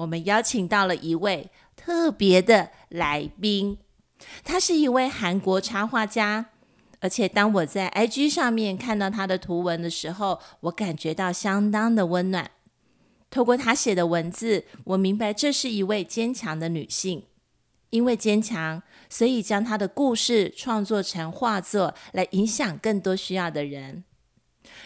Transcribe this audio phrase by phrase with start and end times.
[0.00, 3.78] 我们邀请到了一位特别的来宾，
[4.42, 6.46] 他是一位韩国插画家，
[7.00, 12.50] 而且当我在 IG 上面看到他的图文的时候，我感觉到相当的温暖。
[13.28, 17.24] 透过他写的文字，我明白这是一位坚强的女性，
[17.90, 24.04] 因为坚强，所以将她的故事创作成画作，来影响更多需要的人。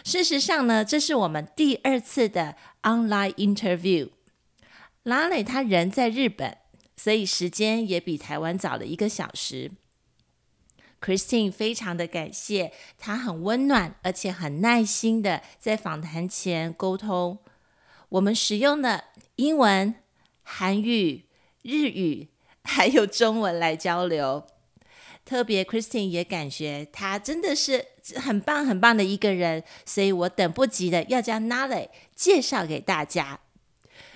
[0.02, 4.10] 事实上呢，这是我们第二次的 online interview。
[5.04, 6.58] 拉蕾他人在日本，
[6.96, 9.70] 所以时间也比台湾早了一个小时。
[11.00, 17.38] Christine 非常的感谢，他很温暖而且很耐心的在访谈前沟通。
[18.08, 19.04] 我们使用了
[19.36, 19.94] 英文、
[20.42, 21.26] 韩语、
[21.60, 22.28] 日语
[22.62, 24.46] 还有中文来交流。
[25.26, 27.84] 特别，Christine 也感觉她真的是
[28.16, 33.40] 很棒很棒的一个人，所以我等不及的要将 Nale 介绍给大家。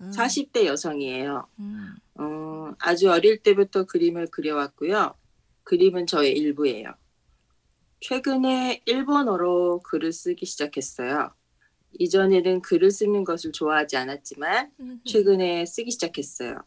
[0.00, 0.10] uh.
[0.10, 1.46] 40대 여성이에요.
[1.58, 1.94] 음.
[2.14, 5.14] 어, 아주 어릴 때부터 그림을 그려왔고요.
[5.64, 6.94] 그림은 저의 일부예요.
[8.00, 11.32] 최근에 일본어로 글을 쓰기 시작했어요.
[11.98, 14.70] 이전에는 글을 쓰는 것을 좋아하지 않았지만.
[15.04, 16.62] 최근에 쓰기 시작했어요.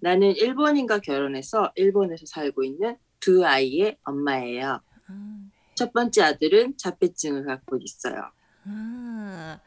[0.00, 4.80] 나는 일본인과 결혼해서 일본에서 살고 있는 두 아이의 엄마예요.
[5.06, 8.32] 아, 첫 번째 아들은 자폐증을 갖고 있어요.
[8.66, 9.60] 啊，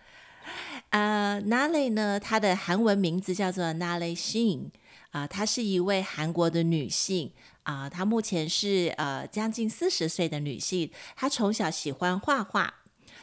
[1.41, 4.69] ，Nale 呢，她的韩文名字叫做 Nale Shin
[5.11, 7.31] 啊，她是一位韩国的女性
[7.63, 12.73] 啊，她目前是呃将近四十岁的女性，她从小喜欢画画，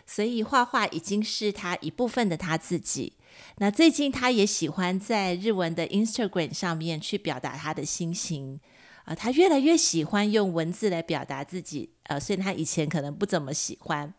[0.07, 3.15] 所以画画已经是她一部分的她自己。
[3.59, 8.61] 那最近她也喜欢在日文的 Instagram 上面去表达她的心情。
[9.05, 14.13] 啊，他越来越喜欢用文字来表达自己，呃，所以他以前可能不怎么喜欢。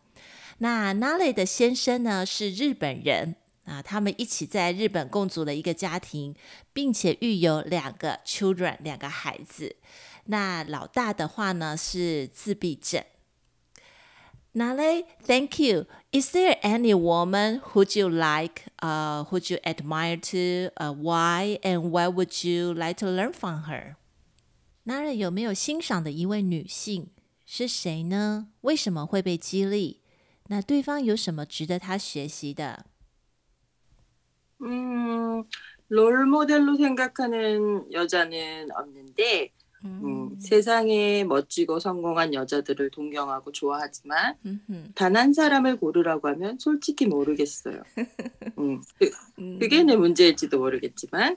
[0.58, 6.34] 那 Nale 的先生呢是日本人啊，他们一起在日本共组了一个家庭，
[6.72, 9.76] 并且育有两个 children，两个孩子。
[10.24, 13.04] 那老大的话呢是自闭症。
[14.54, 15.86] Nale，thank you.
[16.10, 21.90] Is there any woman who you like, uh, who you admire to, uh, why and
[21.90, 23.94] why would you like to learn from her?
[24.84, 27.08] Nale 有没有欣赏的一位女性
[27.46, 28.48] 是谁呢？
[28.60, 30.00] 为什么会被激励？
[30.48, 32.84] 那对方有什么值得她学习的？
[34.62, 35.44] 음,
[35.88, 39.50] 롤 모델로 생각하는 여자는 없는데,
[39.84, 47.82] 음, 음, 세상에 멋지고 성공한 여자들을 동경하고 좋아하지만, 음, 단한 사람을 고르라고 하면 솔직히 모르겠어요.
[48.58, 51.36] 음, 그, 음, 그게 내 문제일지도 모르겠지만,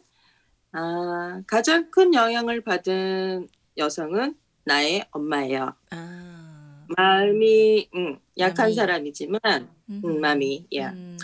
[0.72, 3.47] 아, 가장 큰 영향을 받은
[3.78, 5.74] 여성은 나의 엄마예요.
[5.92, 8.75] 아, 마음이 음, 약한 마미.
[8.75, 9.40] 사람이지만,
[9.90, 10.92] 음, 음, 마미, 야.
[10.92, 11.18] 음,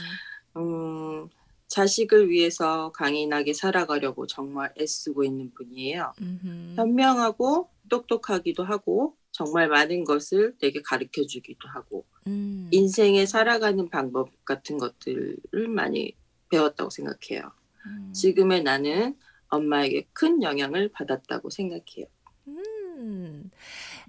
[0.58, 1.30] 음,
[1.72, 6.14] 자식을 위해서 강인하게 살아가려고 정말 애쓰고 있는 분이에요.
[6.22, 14.30] 음, 현명하고 똑똑하기도 하고 정말 많은 것을 내게 가르쳐 주기도 하고 음, 인생에 살아가는 방법
[14.44, 15.38] 같은 것들을
[15.70, 16.14] 많이
[16.50, 17.54] 배웠다고 생각해요.
[17.86, 19.16] 음, 지금의 나는
[19.48, 22.06] 엄마에게 큰 영향을 받았다고 생각해요.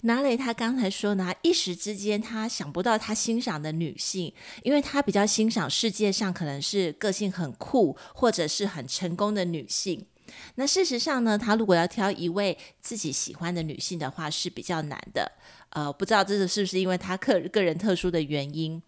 [0.03, 4.33] 嗯，Nale 她刚才说呢，一时之间他想不到他欣赏的女性，
[4.63, 10.07] 因为他比较欣赏世界上可能是个性很酷或者是很成功的女性。
[10.55, 15.31] 那事实上呢，他如果要挑一位自己喜欢的女性的话是比较难的。
[15.71, 18.81] 呃，不知道这个是不是因为他个个人特殊的原因？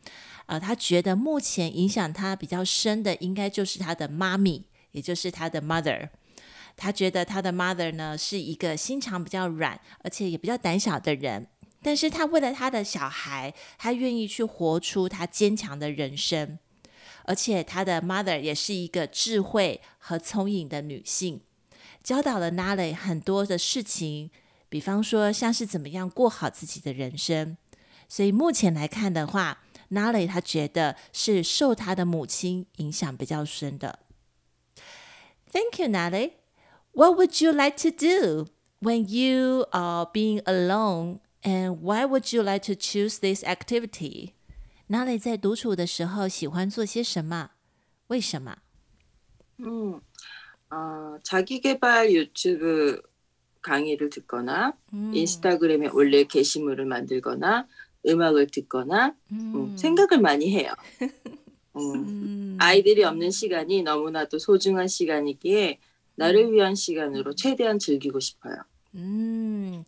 [0.46, 6.08] 呃，他觉得目前影响他比较深的应该就是他的妈咪，也就是他的 mother。
[6.76, 11.46] 他觉得他的 mother 呢是一个心肠比较软，而且也比较胆小的人。
[11.82, 16.58] 但是他为了他的小孩，他愿意去活出他坚强的人生。
[17.26, 21.40] 而且他的 mother 也是一个智慧和聪颖的女性。
[22.02, 24.30] 教导了 Nale 很多的事情，
[24.68, 27.56] 比方说像是怎么样过好自己的人生。
[28.08, 34.00] 所以目前来看的话，Nale 他觉得是受他的母亲影响比较深的。
[35.50, 36.32] Thank you, Nale.
[36.93, 38.47] What would you like to do
[38.81, 41.19] when you are being alone?
[41.43, 44.33] And why would you like to choose this activity?
[44.89, 47.51] Nale 在独处的时候喜欢做些什么？
[48.07, 48.57] 为什么？
[49.59, 50.01] 嗯，
[50.69, 53.01] 呃，자기개발 유튜브
[53.61, 55.11] 강의를 듣거나 음.
[55.13, 57.67] 인스타그램에 올릴 게시물을 만들거나
[58.07, 59.53] 음악을 듣거나 음.
[59.55, 60.73] 음, 생각을 많이 해요.
[61.75, 62.57] 음, 음.
[62.59, 65.79] 아이들이 없는 시간이 너무나도 소중한 시간이기에
[66.15, 68.63] 나를 위한 시간으로 최대한 즐기고 싶어요.
[68.93, 69.85] 嗯，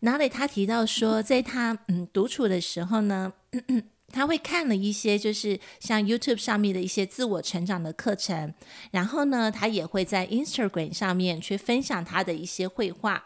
[0.00, 3.32] 哪里他提到说，在他嗯独处的时候呢，
[4.12, 8.54] 他会看了一些就是像 YouTube 上面的一些自我成长的课程，
[8.92, 13.22] 然后呢，他也会在 Instagram 上面去分享他的一些绘画。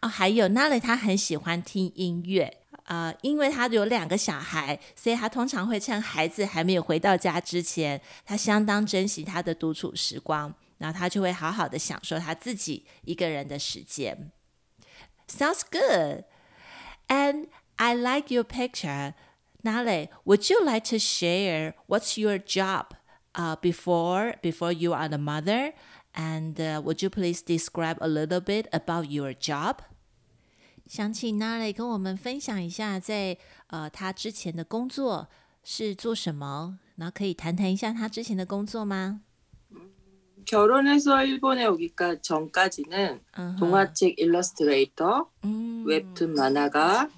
[0.00, 14.32] 哦，还有哪里他很喜欢听音乐啊，呃，因为他有两个小孩，所以他通常会趁孩子还没有回到家之前，他相当珍惜他的独处时光， 然后他就会好好的享受他自己一个人的时间。
[15.28, 16.24] Sounds good.
[17.08, 19.14] And I like your picture.
[19.62, 22.94] Nale, would you like to share what's your job
[23.34, 25.72] uh, before before you are the mother?
[26.14, 29.78] And uh, would you please describe a little bit about your job?
[30.86, 35.28] 想请 Nale 跟我们分享一下在，在呃他之前的工作
[35.64, 36.78] 是做什么？
[36.96, 39.22] 然后可以谈谈一下他之前的工作吗？
[40.47, 43.59] 결혼해서 일본에 오기까 전까지는 Uh-huh.
[43.59, 47.09] 동화책 일러스트레이터, 음, 웹툰 만화가,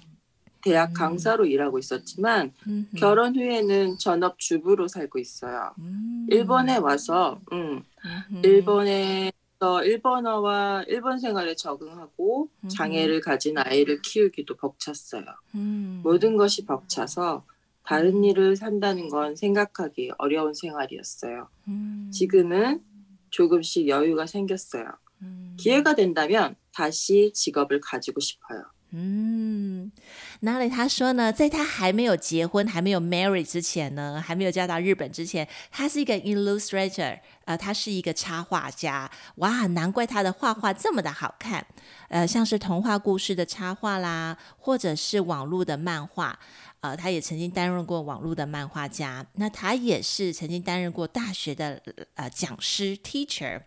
[0.62, 5.72] 대학 강사로 일하고 있었지만 음, 결혼 후에는 전업 주부로 살고 있어요.
[5.78, 12.68] 음, 일본에 와서 음, 음, 일본에서 일본어와 일본 생활에 적응하고 음.
[12.68, 15.24] 장애를 가진 아이를 키우기도 벅찼어요.
[15.54, 17.46] 음, 모든 것이 벅차서
[17.82, 21.48] 다른 일을 산다는 건 생각하기 어려운 생활이었어요.
[21.68, 22.82] 음, 지금은
[23.30, 24.84] 조금씩 여유가 생겼어요.
[25.22, 25.56] 음.
[25.58, 28.62] 기회가 된다면 다시 직업을 가지고 싶어요.
[28.92, 29.92] 嗯，
[30.42, 39.10] 哪里他说呢，在他还没有结婚、还没有 marry 之前呢，还没有嫁到日本之前，他是一个 illustrator，呃，他是一个插画家。
[39.36, 41.66] 哇，难怪他的画画这么的好看，
[42.08, 46.38] 呃，像是童话故事的插画啦，或者是网络的漫画，
[46.80, 49.26] 呃，他也曾经担任过网络的漫画家。
[49.34, 51.82] 那他也是曾经担任过大学的
[52.14, 53.60] 呃讲师 teacher。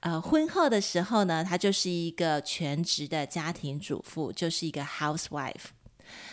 [0.00, 5.75] 呃，婚后的时候呢，她就是一个全职的家庭主妇，就是一个 housewife。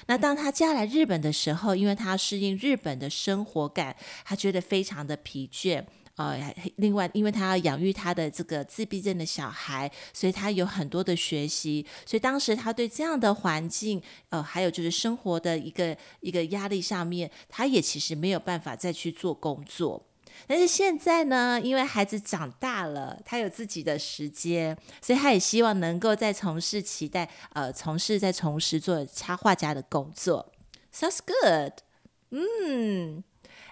[0.08, 3.96] 那当他嫁来日本的时候，因为他要适应日本的生活感，
[4.26, 5.84] 他觉得非常的疲倦。
[6.16, 11.84] 呃，另外，因为他要养育他的这个自闭症的小孩，所以他有很多的学习。
[12.06, 20.06] 所以当时他对这样的环境，呃，还有就是生活的一个一个压力上面，他也其实没有办法再去做工作。
[20.48, 30.52] 但是现在呢，因为孩子长大了，他有自己的时间，所以他也希望能够再从事期待呃从事再从事做插画家的工作。
[30.94, 31.74] Sounds good，
[32.30, 33.24] 嗯。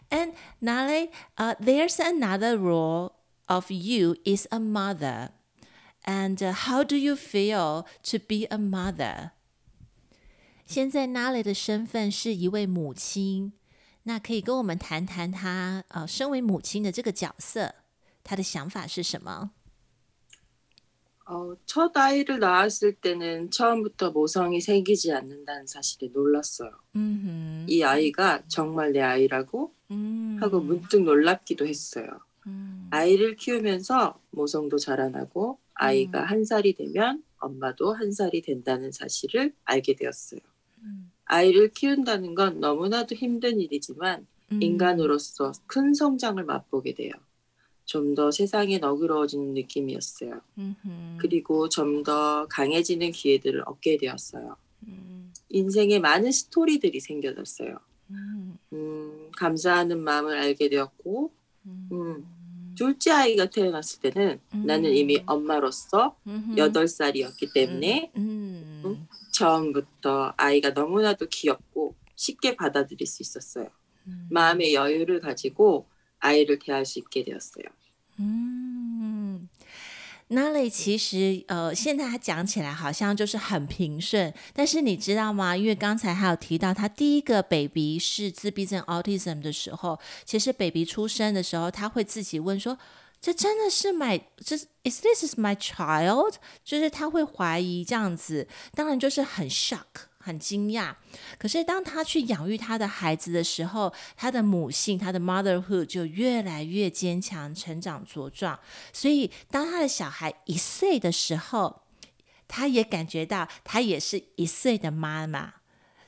[0.10, 3.14] And Nale, uh, there's another role
[3.46, 5.30] of you is a mother.
[6.04, 9.32] And uh, how do you feel to be a mother?
[10.66, 13.54] 现在 Nale 的身份是一位母亲。
[14.05, 17.75] 那可以跟我们谈谈她呃，身为母亲的这个角色，
[18.23, 19.51] 她的想法是什么？
[21.29, 26.71] 어, 첫 아이를 낳았을 때는 처음부터 모성이 생기지 않는다는 사실에 놀랐어요.
[26.95, 32.07] 嗯哼， 이 아이가 정말 내 아이라고 嗯 하고 문득 놀랍기도 했어요.
[32.47, 39.97] 嗯 아이를 키우면서 모성도 자라나고 아이가 한 살이 되면 엄마도 한 살이 된다는 사실을 알게
[39.97, 40.39] 되었어요.
[40.85, 44.62] 嗯 아이를 키운다는 건 너무나도 힘든 일이지만 음.
[44.62, 47.14] 인간으로서 큰 성장을 맛보게 돼요.
[47.86, 50.42] 좀 더 세상에 너그러워지는 느낌이었어요.
[50.58, 51.18] 음흠.
[51.20, 54.56] 그리고 좀 더 강해지는 기회들을 얻게 되었어요.
[54.88, 55.32] 음.
[55.50, 57.78] 인생에 많은 스토리들이 생겨났어요.
[58.12, 58.58] 음.
[58.74, 61.32] 음, 감사하는 마음을 알게 되었고,
[61.66, 61.90] 음.
[61.92, 62.26] 음,
[62.76, 64.96] 둘째 아이가 태어났을 때는 나는 음.
[64.96, 66.16] 이미 엄마로서
[66.58, 68.12] 여덟 살이었기 때문에
[69.41, 73.69] 처음부터 아이가 너무나도 귀엽고 쉽게 받아들일 수 있었어요.
[74.07, 75.87] 嗯 마음의 여유를 가지고
[76.19, 77.67] 아이를 대할 수 있게 되었어요.
[78.19, 79.49] 嗯，
[80.29, 85.57] 那类其实呃，现在他讲起来好像就是很平顺，但是你知道吗？
[85.57, 92.79] 因为刚才还有提到，他第一个 baby 是自闭症 autism 的时候，其实 baby 出生的时候，他会自己问说：“
[93.22, 96.34] 这真的是 my，这 is this is my child？
[96.64, 100.96] 就是他会怀疑这样子，当然就是很 shock，很惊讶。
[101.38, 108.60] 可是当他去养育他的孩子的时候，他的母性，他的 motherhood 就越来越坚强，成长茁壮。
[108.92, 111.84] 所以当他的小孩一岁的时候，
[112.48, 115.54] 他也感觉到他也是一岁的妈妈，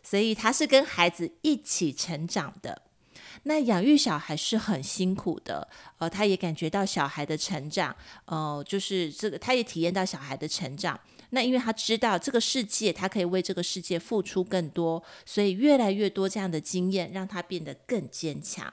[0.02, 2.82] 所以他是跟孩子一起成长的。
[3.44, 7.96] 那养育小孩是很辛苦的，呃，他也感觉到小孩的成长，
[8.26, 11.00] 呃，就是这个，他也体验到小孩的成长。
[11.32, 18.72] 那因为他知道这个世界，他可以为这个世界付出更多，所以越来越多这样的经验让他变得更坚强。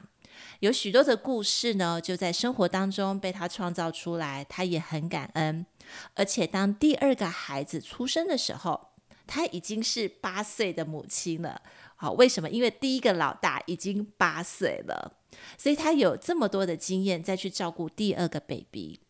[0.61, 5.67] 有许多的故事呢，就在生活当中被他创造出来，他也很感恩。
[6.15, 8.89] 而且当第二个孩子出生的时候，
[9.27, 11.61] 他已经是八岁的母亲了。
[12.01, 12.49] 好，为什么？
[12.49, 15.19] 因为第一个老大已经八岁了，
[15.59, 19.01] 所以他有这么多的经验再去照顾第二个 baby，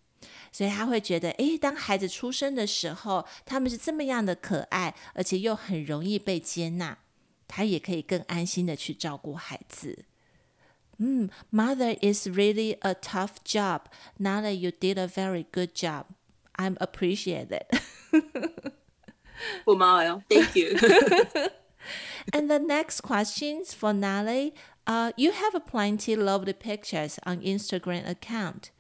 [0.50, 6.99] 所以他会觉得，诶，当孩子出生的时候，他们是这么样的可爱，而且又很容易被接纳，
[7.47, 10.06] 他也可以更安心的去照顾孩子。
[10.99, 13.82] 嗯，Mother is really a tough job.
[14.16, 16.06] Now that you did a very good job,
[16.54, 17.80] I'm appreciate it.
[19.64, 20.76] 不骂哟，Thank you.
[22.32, 24.52] And the next questions for Nale.
[24.87, 28.70] Uh, you have plenty lovely pictures on Instagram account.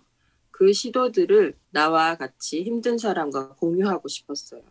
[0.52, 4.62] 그 시도들을 나와 같이 힘든 사람과 공유하고 싶었어요.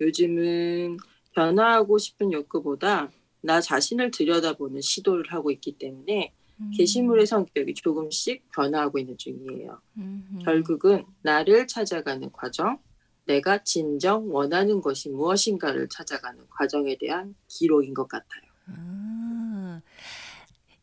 [0.00, 0.96] 요즘은
[1.32, 3.10] 변화하고 싶은 욕구보다
[3.42, 6.70] 나 자신을 들여다보는 시도를 하고 있기 때문에 음.
[6.74, 9.80] 게시물의 성격이 조금씩 변화하고 있는 중이에요.
[9.98, 10.38] 음.
[10.42, 12.78] 결국은 나를 찾아가는 과정,
[13.26, 18.42] 내가 진정 원하는 것이 무엇인가를 찾아가는 과정에 대한 기록인 것 같아요.
[18.68, 19.80] 아,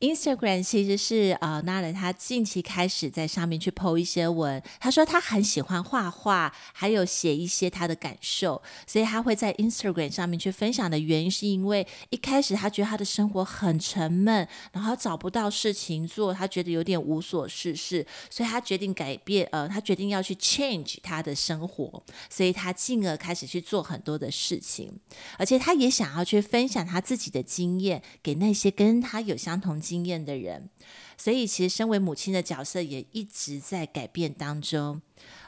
[0.03, 4.61] Instagram 其实是呃，Nale 他近期开始在上面去 po 一些文。
[4.77, 24.91] 他说他很喜欢画画，还有写一些他的感受，所以他会在 Instagram 上面去分享的原因，是因为一开始他觉得他的生活很沉闷，然后找不到事情做，他觉得有点无所事事，所以他决定改变，呃，他决定要去 change 他的生活，所以他进而开始去做很多的事情，
[25.37, 30.70] 而且他也想要去分享他自己的经验给那些跟他有相同经经验的人，
[31.16, 35.02] 所以其实身为母亲的角色也一直在改变当中。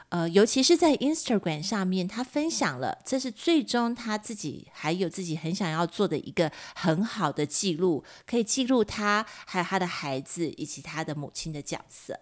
[0.09, 12.19] 呃，尤其是在 Instagram 上面，他分享了，这是最终他自己还有自己很想要做的一个很好的记录，可以记录他还有他的孩子以及他的母亲的角色。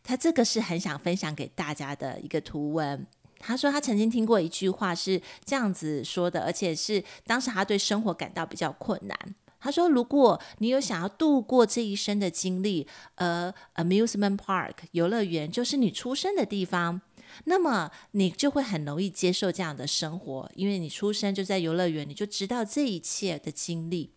[0.04, 3.08] 他这个是很想分享给大家的一个图文。
[3.40, 9.18] 他说他曾经听过一句话是这样子说的，而且是当时他对生活感到比较困难。
[9.66, 17.02] 他说，如果你有想要度过这一生的经历，而 amusement park 游乐园就是你出生的地方，
[17.46, 24.12] 那么你就会很容易接受这样的生活，因为你出生就在游乐园，你就知道这一切的经历。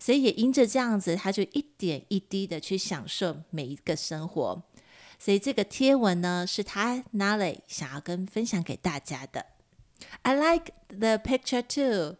[0.00, 4.64] 所以也因着这样子，他就一点一滴的去享受每一个生活。
[5.16, 9.46] 所以这个贴文呢，是他 Nale 想要跟分享给大家的。
[10.22, 12.16] I like the picture too.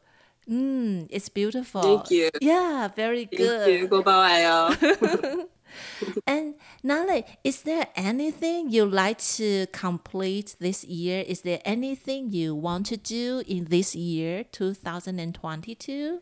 [0.47, 1.81] 嗯，It's beautiful.
[1.81, 2.29] Thank you.
[2.41, 3.65] Yeah, very good.
[3.65, 3.87] Thank you.
[3.89, 5.47] 고마워요.
[6.27, 6.53] And
[6.83, 11.23] Nale, is there anything you like to complete this year?
[11.27, 16.21] Is there anything you want to do in this year, 2022?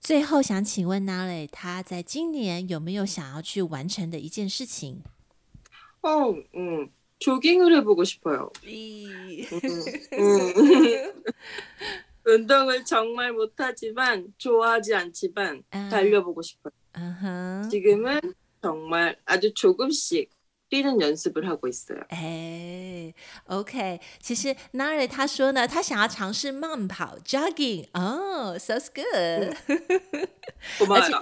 [0.00, 5.02] 最后想请问 Nale，他在今年有没有想要去完成的一件事情？
[6.02, 8.52] 哦，嗯， 조깅을 해보고 싶어요.
[12.24, 15.88] 운동을 정말 못하지만 좋아하지 않지만 아.
[15.88, 16.72] 달려보고 싶어요.
[16.94, 17.70] Uh-huh.
[17.70, 18.20] 지금은
[18.60, 20.30] 정말 아주 조금씩
[20.68, 22.00] 뛰는 연습을 하고 있어요.
[22.10, 23.14] 哎，
[23.46, 27.86] OK，其实 Nare 他说呢，他想要尝试慢跑 （jogging）。
[27.94, 29.56] 哦，sounds good。
[30.78, 31.18] 고마워요.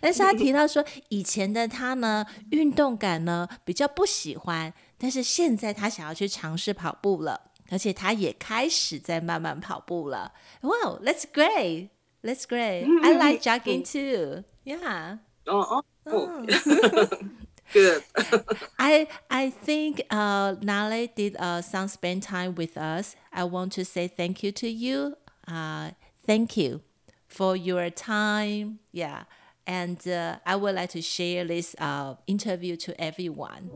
[0.00, 10.33] 但是他提到说，以前的他呢，运动感呢比较不喜欢，但是现在他想要去尝试跑步了， 而且他也开始在慢慢跑步了。
[10.61, 11.89] Wow, that's great!
[12.21, 12.85] That's great.
[13.01, 14.43] I like jogging too.
[14.63, 15.17] Yeah.
[15.47, 16.45] Oh, oh.
[17.73, 18.03] good.
[18.79, 23.15] I I think uh, Nale did uh, some spend time with us.
[23.33, 25.15] I want to say thank you to you.
[25.47, 25.91] Uh,
[26.25, 26.81] thank you
[27.27, 28.79] for your time.
[28.91, 29.23] Yeah,
[29.65, 33.71] and uh, I would like to share this uh, interview to everyone.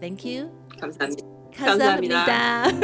[0.00, 0.50] Thank you.
[1.52, 2.70] 感谢大家。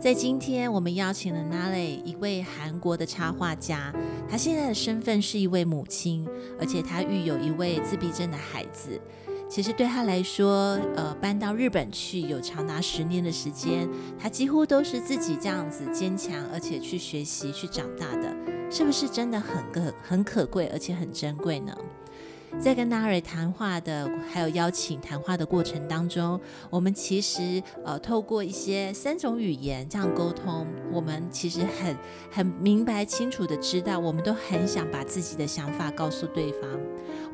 [0.00, 3.92] 在今天我们邀请了 Nale，一位韩国的插画家。
[4.30, 6.26] 他现在的身份是一位母亲，
[6.58, 9.00] 而且他育有一位自闭症的孩子。
[9.48, 18.36] 其实对他来说，呃，搬到日本去有长达十年的时间，他几乎都是自己这样子坚强，而且去学习、去长大的，
[18.70, 21.74] 是不是真的很可很可贵，而且很珍贵呢？
[22.60, 31.96] 在跟 Nale 谈话的，还有邀请谈话的过程当中，我们其实呃透过一些三种语言这样沟通，我们其实很
[32.30, 36.68] 很明白清楚的知道，我们都很想把自己的想法告诉对方。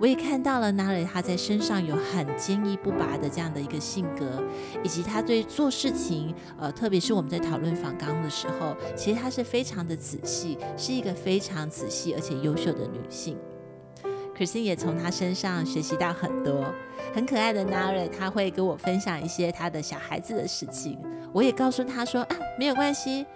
[0.00, 4.42] 我也看到了 Nale 他在身上有很坚毅不拔的这样的一个性格，
[4.82, 13.38] 以及他对做事情，呃，特别是我们在讨论访纲的时候，其实他是非常的仔细，是一个非常仔细而且优秀的女性。
[14.36, 16.64] Christine 也从他身上学习到很多，
[17.14, 20.98] 很可爱的 Nale，他会跟我分享一些他的小孩子的事情。
[21.32, 23.26] 我也告诉他说啊，没有关系，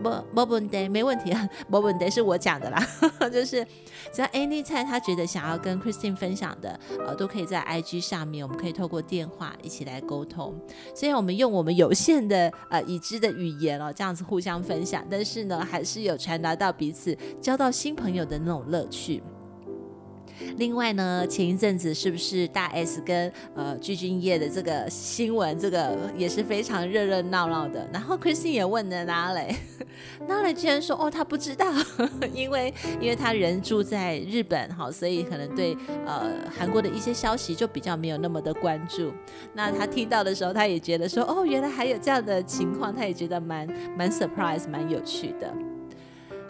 [0.00, 2.80] 不不问题，没问题啊，不问题是我讲的啦，
[3.32, 3.66] 就是
[4.12, 10.54] 只要 anytime 他觉得想要跟 Christine 分享的，呃，都可以在 IG 上面，我们可以透过电话一起来沟通。
[10.94, 19.20] 虽然我们用我们有限的呃已知的语言哦，这样子互相分享，但是呢，还是有传达到彼此交到新朋友的那种乐趣。
[20.56, 27.88] 另外呢，前一阵子是不是大 S 跟呃具俊曄的这个新闻，这个也是非常热热闹闹的。
[27.92, 31.72] 然后 Christine 也问了 Nale，Nale 居然说哦，他不知道，
[32.32, 39.12] 因为因为他人住在日本哈，所以可能对呃韩国的一些消息就比较没有那么的关注。
[39.54, 45.52] 那他听到的时候，他也觉得说哦，原来还有这样的情况，他也觉得蛮蛮 surprise，蛮有趣的。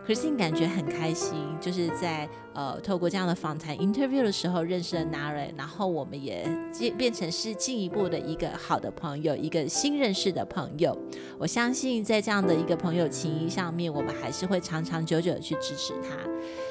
[0.08, 10.96] Christine 感觉很开心，就是在呃透过这样的访谈 interview 的时候认识了 Nare，然后我们也变变成是进一步的一个好的朋友，一个新认识的朋友。
[11.36, 16.16] 我相信在这样的一个朋友情谊上面，我们还是会长长久久的去支持他。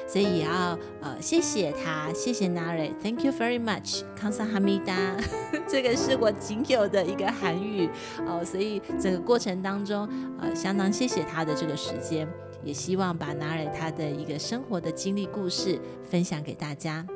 [0.08, 5.16] 所以也要呃谢谢他，谢谢 Nare，Thank you very much，康萨哈密达，
[5.68, 7.88] 这个是我仅有的一个韩语
[8.26, 10.08] 哦，所以整个过程当中
[10.40, 12.26] 呃相当谢谢他的这个时间。
[12.64, 17.06] 也希望把 Nale 他的一个生活的经历故事分享给大家。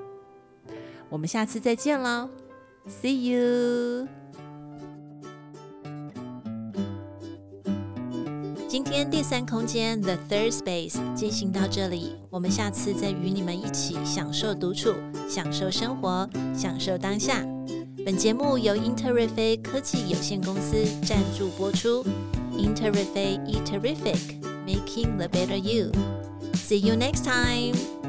[1.08, 2.30] 我们下次再见喽
[2.88, 4.08] ，See you。
[8.68, 14.94] 今天第三空间 The Third Space 进行到这里，我们下次再与你们一起享受独处，
[15.28, 17.44] 享受生活，享受当下。
[18.04, 22.02] 本节目由英特瑞飞科技有限公司赞助播出。
[22.56, 22.74] 英
[24.72, 25.92] making the better you.
[26.54, 28.01] See you next time!